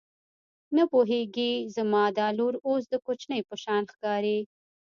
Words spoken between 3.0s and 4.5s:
کوچۍ په شان ښکاري.